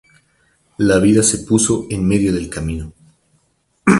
[0.79, 2.91] La vida se puso en medio del camino.